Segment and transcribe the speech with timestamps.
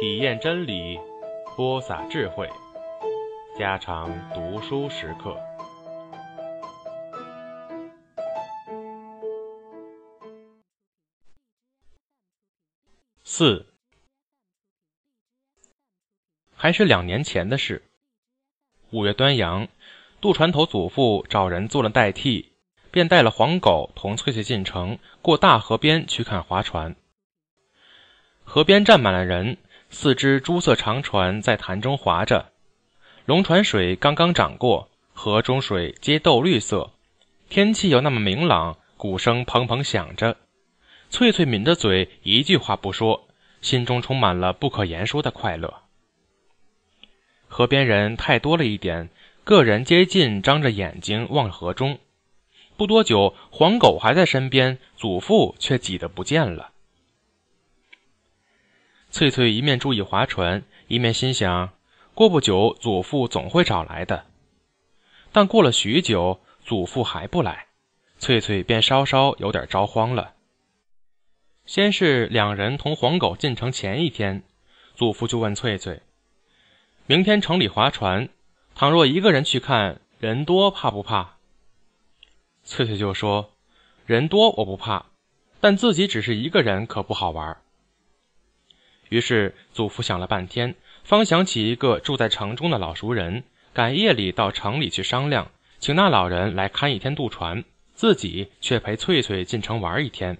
[0.00, 0.98] 体验真理，
[1.54, 2.48] 播撒智慧，
[3.58, 5.38] 加长读书时刻。
[13.24, 13.66] 四，
[16.54, 17.82] 还是两年前的事。
[18.92, 19.68] 五月端阳，
[20.22, 22.54] 渡船头祖父找人做了代替，
[22.90, 26.96] 便带了黄狗同翠翠进城，过大河边去看划船。
[28.44, 29.58] 河边站满了人，
[29.90, 32.52] 四只朱色长船在潭中划着。
[33.26, 36.92] 龙船水刚刚涨过，河中水皆豆绿色，
[37.48, 40.36] 天气又那么明朗，鼓声砰砰响着。
[41.10, 43.28] 翠翠抿着嘴，一句话不说，
[43.60, 45.82] 心中充满了不可言说的快乐。
[47.48, 49.10] 河边人太多了一点，
[49.42, 51.98] 个人接近，张着眼睛望河中。
[52.76, 56.70] 不多久，黄狗还在身边，祖父却挤得不见了。
[59.10, 61.70] 翠翠一面注意划船，一面心想：
[62.14, 64.24] 过不久祖父总会找来的。
[65.32, 67.66] 但过了许久，祖父还不来，
[68.20, 70.34] 翠翠便稍稍有点着慌了。
[71.66, 74.44] 先是两人同黄狗进城前一天，
[74.94, 76.02] 祖父就问翠翠
[77.06, 78.28] ：“明天城里划船，
[78.76, 81.36] 倘若一个人去看，人多怕不怕？”
[82.62, 83.52] 翠翠就说
[84.06, 85.06] ：“人多我不怕，
[85.60, 87.60] 但自己只是一个人可不好玩。”
[89.10, 100.38] 于是祖父想了半天，方想起一个住在城中的老熟人，赶夜里到城里去商量，请那老人来看一天渡船，自己却陪翠翠进城玩一天。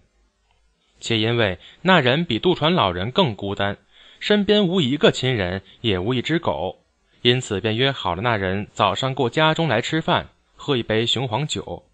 [1.00, 3.76] 且因为那人比渡船老人更孤单，
[4.20, 6.84] 身边无一个亲人，也无一只狗，
[7.22, 11.84] 因此便约好了那人早上过家中来吃饭，喝一杯雄黄酒。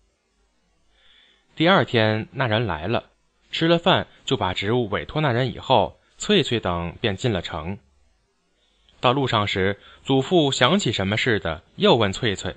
[1.54, 3.04] 第二天那人来了，
[3.50, 5.98] 吃了饭就把职务委托那人以后。
[6.18, 7.78] 翠翠等便进了城。
[9.00, 12.56] 到路上时，祖父想起什么似的，又问翠翠：“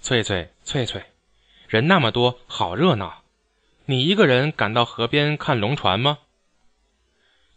[0.00, 1.04] 翠翠，翠翠，
[1.68, 3.22] 人那么多，好热闹，
[3.84, 6.18] 你一个人敢到河边看龙船吗？”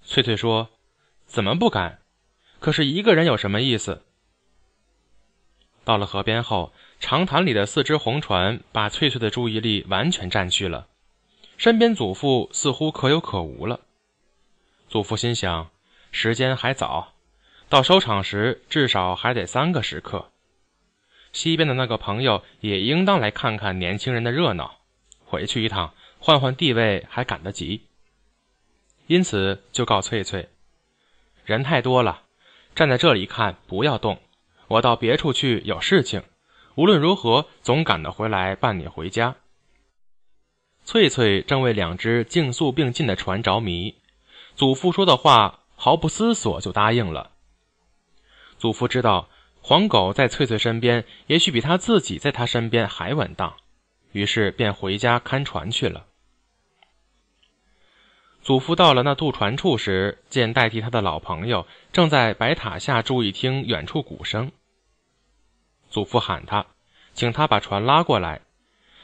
[0.04, 0.70] 翠翠说
[1.26, 2.00] ：“怎么不敢？
[2.60, 4.04] 可是一个人有什么意思？”
[5.86, 10.88] 到了河边后，长潭里的四只红船把翠翠的注意力完全占去了，
[11.58, 13.80] 身边祖父似乎可有可无了。
[14.90, 15.70] 祖父心想，
[16.12, 17.14] 时间还早，
[17.70, 20.32] 到收场时至少还得三个时刻。
[21.32, 24.80] 西边的那个朋友也应当来看看年轻人的热闹，
[25.24, 27.86] 回去一趟换换地位还赶得及。
[29.06, 30.50] 因此就告翠翠
[31.46, 32.24] ：“人太多了，
[32.74, 34.20] 站在这里看，不要动。
[34.70, 36.24] 我到别处去有事情，
[36.74, 39.36] 无论如何总赶得回来伴你回家。”
[40.84, 43.99] 翠翠正为两只竞速并进的船着迷。
[44.60, 47.32] 祖父说的话毫不思索就答应了。
[48.58, 49.30] 祖父知道
[49.62, 53.56] 黄狗在翠翠身边，也许比他自己在他身边还稳当，
[54.12, 56.08] 于是便回家看船去了。
[58.42, 64.52] 祖父到了那渡船处时，见代替他的老朋友正在白塔下注意听远处鼓声。
[65.90, 66.66] 祖父喊他，
[67.14, 68.42] 请他把船拉过来。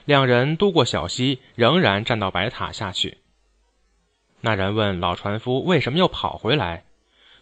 [0.04, 3.20] 两人渡过小溪，仍然站到白塔下去。
[4.46, 6.84] 那人问老船夫：“为什么又跑回来？”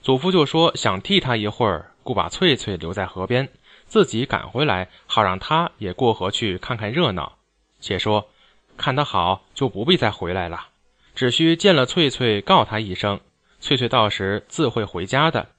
[0.01, 3.49] 祖父就说：“想替他一会儿，故把翠翠留在河边，
[3.85, 7.33] 自己赶回来，好让他也过河去看看热闹。
[7.81, 8.29] 且说
[8.77, 10.67] 看得好，就不必再回来了，
[11.13, 13.19] 只需见了翠翠，告他一声，
[13.59, 15.49] 翠翠到时自会回家的。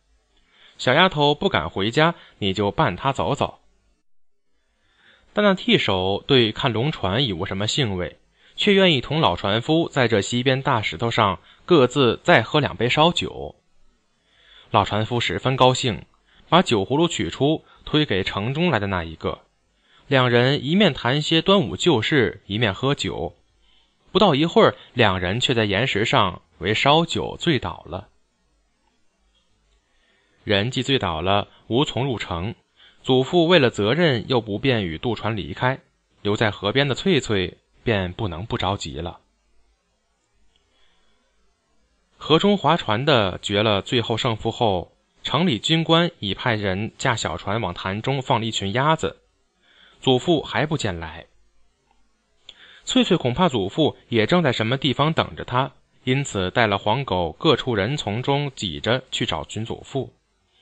[0.78, 3.59] 小丫头不敢回家，你就伴她走走。”
[5.34, 8.19] 但那替手对看龙船已无什么兴味。
[8.56, 13.56] 却愿意同老船夫在这西边大石头上各自再喝两杯烧酒。
[14.70, 16.04] 老船夫十分高兴，
[16.48, 19.41] 把酒葫芦取出，推给城中来的那一个。
[20.06, 23.34] 两人一面谈些端午旧事，一面喝酒。
[24.12, 28.09] 不到一会儿，两人却在岩石上为烧酒醉倒了。
[30.45, 32.54] 人既醉倒了，无从入城。
[33.03, 35.80] 祖父为了责任，又不便与渡船离开，
[36.22, 37.59] 留在河边的翠翠。
[37.84, 39.21] 便不能不着急了。
[42.16, 49.19] 河中划船的决了最后胜负后，城里军官已派人驾小船往潭中放了一群鸭子。
[50.01, 51.27] 祖父还不见来，
[52.84, 55.72] 翠翠恐怕祖父也正在什么地方等着他，
[56.04, 60.15] 因此带了黄狗各处人丛中挤着去找寻祖父，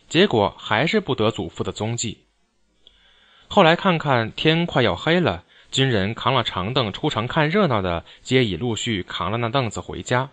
[0.09, 2.25] 结果还是不得祖父的踪迹。
[3.49, 5.45] 后来看看天快要黑了。
[5.73, 10.31] 军人扛了长凳出城看热闹的，皆已陆续扛了那凳子回家。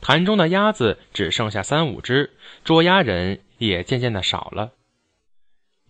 [0.00, 2.32] 坛中的鸭子只剩下三五只，
[2.64, 4.72] 捉鸭人也渐渐的少了。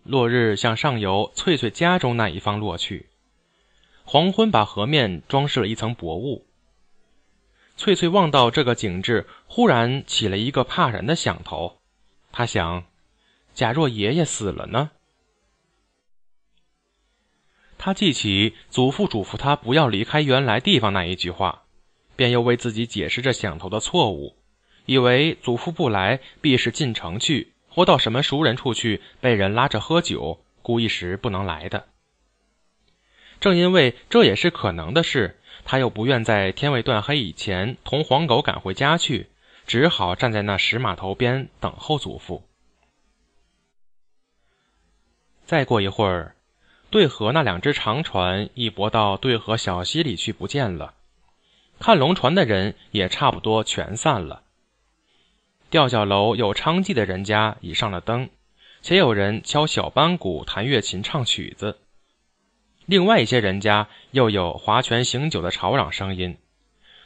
[0.02, 3.06] 落日向上游翠翠家中那一方落去，
[4.04, 6.44] 黄昏把河面装饰了一层薄雾。
[7.76, 11.78] 翠翠望到这个景致，忽然起了一个怕人的想头。
[12.32, 12.84] 她想：
[13.54, 14.90] 假若爷爷死了呢？
[17.84, 21.64] 他记起祖父嘱咐他不要离开原来地方那一句话，
[22.14, 24.36] 便又为自己解释这想头的错误，
[24.86, 31.88] 以为祖父不来必是进城去，或到什么熟人处去被人拉着喝酒，故一时不能来的。
[33.40, 39.26] 正因为这也是可能的事，他又不愿在天未断黑以前同黄狗赶回家去，
[39.66, 42.44] 只好站在那石码头边等候祖父。
[45.44, 46.36] 再过一会儿。
[46.92, 50.92] 对河那两只长船一泊到对河小溪里去，不见了。
[51.80, 54.42] 看龙船的人也差不多全散了。
[55.70, 58.28] 吊脚楼有娼妓的人家已上了灯，
[58.82, 61.78] 且有人敲小班鼓、弹乐琴、唱曲子。
[62.84, 66.36] 另外一些人家又有划拳醒酒的吵嚷声音。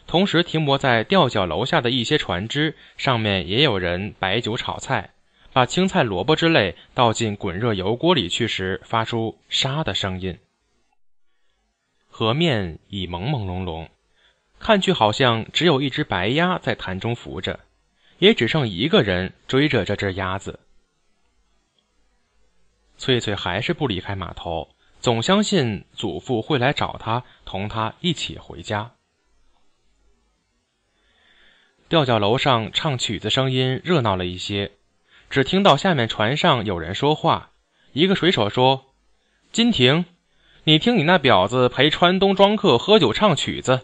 [0.08, 5.10] 同时，停泊在吊脚楼下的一些船只上面也有人摆酒炒菜。
[5.56, 10.38] 把青菜、萝卜之类倒进滚热油锅里去时，发出沙的声音。
[12.10, 13.88] 河面已朦朦胧胧，
[14.58, 17.60] 看去好像只有一只白鸭在潭中浮着，
[18.18, 20.60] 也只剩一个人追着这只鸭子。
[22.98, 24.68] 翠翠还是不离开码头，
[25.00, 28.92] 总相信祖父会来找他，同他一起回家。
[31.88, 34.72] 吊脚楼上唱曲子声音热闹了一些。
[35.28, 37.50] 只听到下面船上有人说话，
[37.92, 38.94] 一个水手说
[39.52, 40.04] ：“金亭，
[40.64, 43.80] 你听你那婊子陪川东庄客喝酒唱曲子，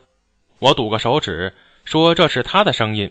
[0.58, 1.54] 我赌个手指，
[1.84, 3.10] 说这是他的声音。”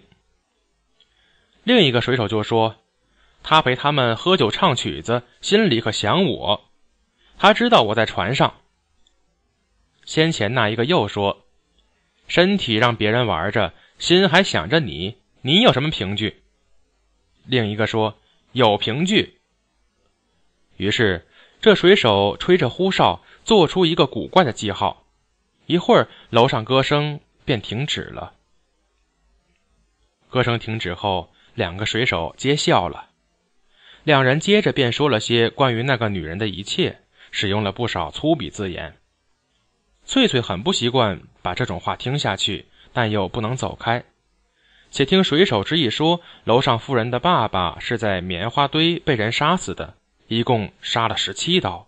[1.63, 2.77] 另一个水手就说
[3.43, 6.69] ：“他陪他们喝酒唱曲子，心里可想我，
[7.37, 8.55] 他知道我在船上。”
[10.03, 11.45] 先前那一个又说
[12.27, 16.40] ：“身体让别人玩着，心还想着你，你有什么凭据？”
[17.45, 18.17] 另一个说。
[18.53, 19.39] 有凭据。
[20.75, 21.25] 于是，
[21.61, 25.05] 这水手吹着呼哨，做出一个古怪的记号。
[25.67, 28.33] 一会儿，楼上歌声便停止了。
[30.29, 33.11] 歌声停止后，两个水手皆笑了。
[34.03, 36.99] 两人接着便说了些关于那个女人的一切，
[37.31, 38.97] 使用了不少粗鄙字眼。
[40.03, 44.03] 翠翠很不习惯把这种话听下去，但又不能走开。
[44.91, 49.95] 且听水手之一说，楼上妇人的爸爸是在棉花堆被人杀死的，
[50.27, 51.87] 一共杀了十七刀。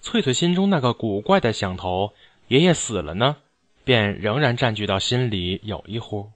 [0.00, 2.14] 翠翠心中那个古怪的想头，
[2.48, 3.36] 爷爷死了呢，
[3.84, 6.30] 便仍然占据到心里有一呼。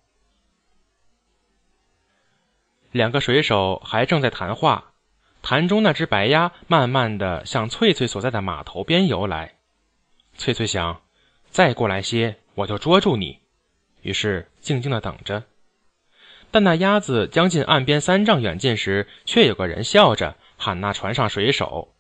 [2.93, 4.93] 两个水手还正在谈话，
[5.41, 9.55] 潭中那只白鸭慢慢的向翠翠所在的码头边游来。
[10.37, 11.01] 翠翠想，
[11.51, 13.39] 再过来些，我就捉住你。
[14.03, 15.45] 于是静静的等着。
[16.51, 21.95] 但那鸭子将近岸边三丈远近时，却有个人笑着喊那船上水手。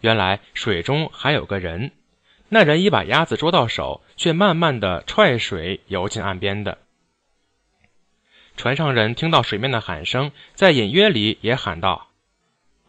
[0.00, 1.92] 原来水中还有个人，
[2.48, 6.78] 那人已把鸭子捉到手，却慢慢的踹水游进岸边的。
[8.56, 12.08] 船上人听到水面的喊声，在隐约里也喊道：“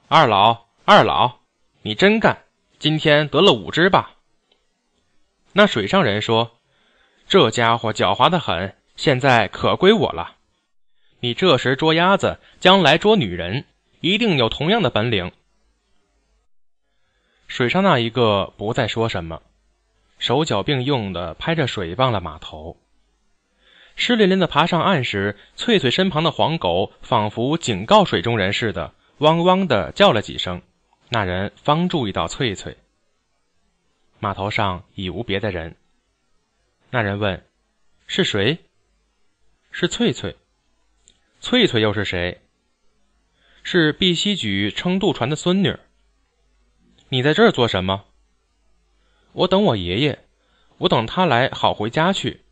[0.10, 1.38] 二老，二老，
[1.84, 2.40] 你真干！
[2.80, 4.16] 今天得了五只吧？”
[5.54, 6.58] 那水上人说
[7.30, 10.38] ：“这家伙狡猾的很，现在可归我了。”
[11.24, 13.64] 你这时捉鸭子，将来捉女人，
[14.02, 15.32] 一定有同样的本领。
[17.48, 19.42] 水上那一个不再说什么，
[20.20, 22.76] 手脚并用的拍着水忘了码头。
[23.96, 30.62] 湿淋淋的爬上岸时，翠翠身旁的黄狗仿佛警告水中人似的，汪汪的叫了几声，
[31.08, 32.76] 那人方注意到翠翠。
[34.20, 35.78] 码头上已无别的人。
[36.90, 37.46] 那人问
[38.08, 38.58] ：“是谁
[39.72, 40.36] ？”“是翠翠。”
[41.44, 42.40] 翠翠又是谁？
[43.64, 45.78] 是碧溪举撑渡船的孙女。
[47.10, 48.06] 你在这儿做什么？
[49.34, 50.20] 我等我爷爷，
[50.78, 52.46] 我等他来好回家去。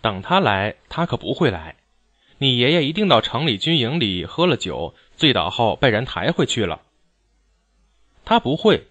[0.00, 1.76] 等他来，他可不会来。
[2.38, 6.80] 你爷爷一定到城里军营里喝了酒，醉倒后被人抬回去了。
[8.24, 8.88] 他不会，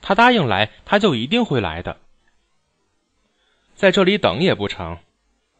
[0.00, 2.00] 他答应来，他就一定会来的。
[3.74, 4.98] 在这里等也不成。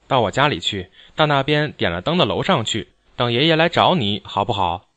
[0.07, 4.91] 到我家里去，到那边点了灯的楼上去，等爷爷来找你，好不好？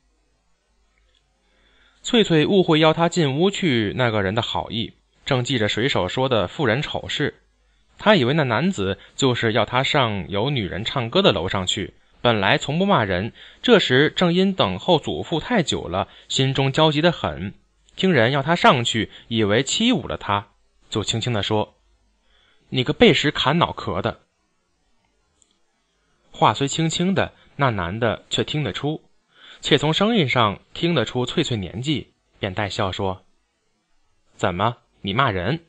[2.04, 4.94] 翠翠误会邀他进屋去那个人的好意，
[5.26, 7.42] 正记着水手说的妇人丑事，
[7.98, 11.94] 他以为那男子就是要他上有女人唱歌的楼上去。
[12.22, 17.54] 本来从不骂人，这时正因等候祖父太久了，心中焦急的很。
[17.96, 20.48] 听人要他上去，以为欺侮了他，
[20.90, 21.76] 就轻轻的说
[22.70, 24.22] ：“你个背时砍脑壳的。”
[26.36, 29.02] 话虽轻轻的，那男的却听得出，
[29.62, 33.24] 且从声音上听得出翠翠年纪，便带笑说
[34.36, 35.64] ：“怎么，你骂人？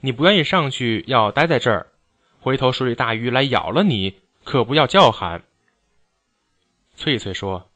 [0.00, 1.86] 你不愿意上去，要待在这儿，
[2.38, 5.42] 回头水里大鱼来咬了你，可不要叫喊。”
[6.94, 7.70] 翠翠说：“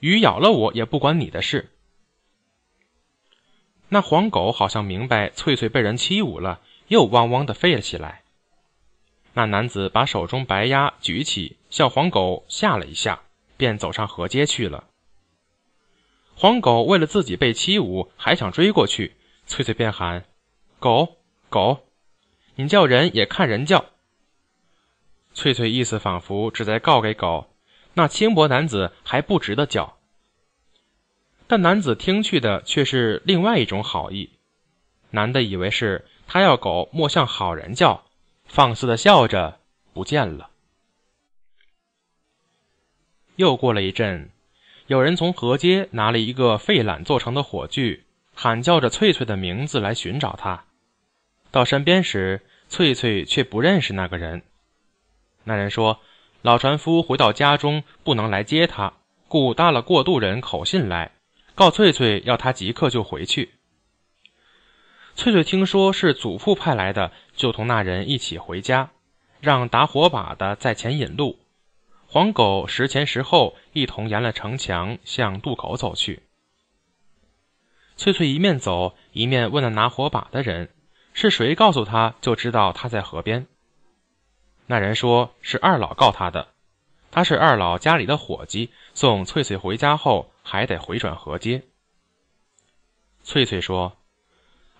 [0.00, 1.72] 鱼咬了我也不关你的事。”
[3.88, 8.24] 那黄狗好像明白翠翠被人欺侮了，又汪汪的吠了起来。
[9.38, 13.20] 那男子把手中白鸭举起，向黄狗吓了一下，
[13.58, 14.84] 便走上河街去了。
[16.34, 19.14] 黄狗为了自己被欺侮，还想追过去，
[19.46, 20.24] 翠翠便喊
[20.80, 21.18] ：“狗
[21.50, 21.84] 狗，
[22.54, 23.84] 你叫人也看人叫。”
[25.34, 27.54] 翠翠意思仿佛只在告给狗，
[27.92, 29.98] 那轻薄男子还不值得叫。
[31.46, 34.30] 但男子听去的却是另外一种好意，
[35.10, 38.05] 男的以为是他要狗莫向好人叫。
[38.46, 39.60] 放肆的笑着，
[39.92, 40.50] 不见了。
[43.36, 44.30] 又过了一阵，
[44.86, 50.64] 有人从河街拿了一个废缆做成的火炬，喊叫着翠翠的名字来寻找他。
[51.50, 54.42] 到身边时，翠翠却不认识那个人。
[55.44, 56.00] 那人说
[56.40, 58.94] ：“老船夫回到家中，不能来接他，
[59.28, 61.12] 故搭了过渡人口信来，
[61.54, 63.54] 告翠翠要他即刻就回去。”
[65.16, 68.90] 翠翠听说是祖父派来的，就同那人一起回家，
[69.40, 71.38] 让打火把的在前引路，
[72.06, 76.22] 黄狗时前时后一同沿了城墙向渡口走去。
[77.96, 80.68] 翠翠一面走一面问那拿火把的人
[81.14, 83.46] 是谁，告诉他就知道他在河边。
[84.66, 86.48] 那人说是二老告他的，
[87.10, 91.62] 他是二老家里的伙计，送翠翠回家后还得回转河街。
[93.24, 93.96] 翠翠说。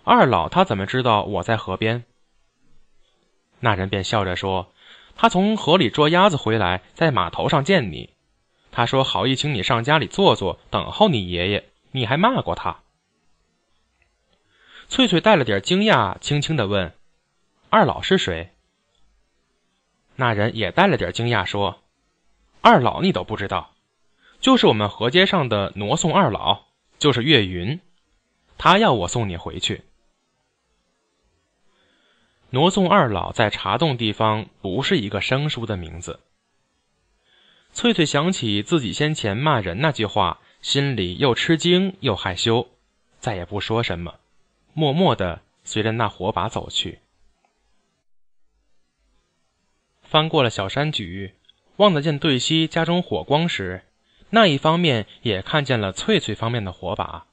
[0.08, 2.04] 二老他怎么知道我在河边？
[3.58, 4.72] 那人便笑着说
[5.16, 8.10] ：“他从河里捉鸭子回来，在码头上见你。
[8.70, 11.68] 他说好意请你上家里坐坐，等候你爷爷。
[11.90, 12.82] 你还骂过他。”
[14.88, 16.94] 翠翠带了点惊讶，轻轻的问
[17.68, 18.52] ：“二老是谁？”
[20.14, 21.82] 那人也带了点惊讶说
[22.62, 23.74] ：“二老你都不知道，
[24.38, 27.80] 就是我们河街上的挪送二老，就是岳云，
[28.56, 29.82] 他要我送你回去。”
[32.50, 36.20] 挪送二老在茶洞地方不是一个生疏的名字。
[37.72, 42.68] 翠翠想起自己先前骂人那句话，心里又吃惊又害羞，
[43.18, 44.14] 再也不说什么，
[44.72, 47.00] 默默的随着那火把走去。
[50.02, 51.34] 翻过了小山咀，
[51.76, 53.82] 望得见对西家中火光时，
[54.30, 57.26] 那一方面也看见了翠翠方面的火把。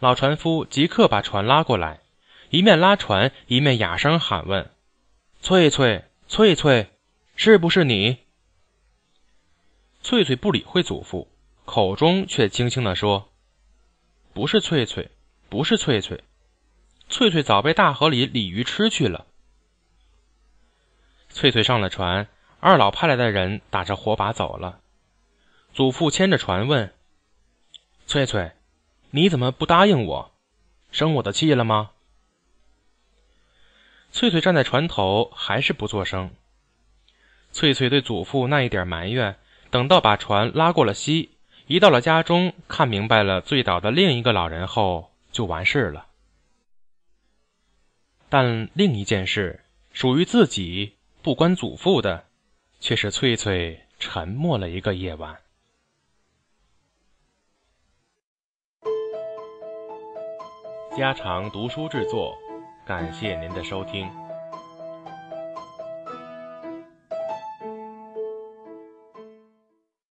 [0.00, 2.00] 老船夫即刻把船拉过来。
[2.52, 4.70] 一面拉船，一面哑声喊问
[5.40, 6.90] ：“翠翠，翠翠，
[7.34, 8.18] 是不是你？”
[10.04, 11.32] 翠翠不理会祖父，
[11.64, 13.32] 口中却轻轻的说
[14.34, 15.10] ：“不是翠翠，
[15.48, 16.22] 不是翠翠，
[17.08, 19.26] 翠翠早被大河里鲤鱼吃去了。”
[21.32, 22.28] 翠翠上了船，
[22.60, 24.80] 二老派来的人打着火把走了。
[25.72, 26.92] 祖父牵着船问
[28.06, 28.52] ：“翠翠，
[29.08, 30.34] 你怎么不答应我？
[30.90, 31.92] 生我的气了吗？”
[34.12, 36.30] 翠翠站在船头，还是不作声。
[37.50, 39.36] 翠翠对祖父那一点埋怨，
[39.70, 41.30] 等到把船拉过了溪，
[41.66, 46.06] 一到了家中，看明白了醉倒的另一个老人后，就完事了。
[48.28, 52.26] 但另一件事，属于自己不关祖父的，
[52.80, 55.38] 却是翠翠沉默了一个夜晚。
[60.96, 62.41] 家常读书制作。
[62.92, 64.06] 感谢您的收听。